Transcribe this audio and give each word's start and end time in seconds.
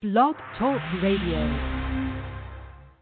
Blog 0.00 0.36
Talk 0.56 0.80
Radio. 1.02 1.77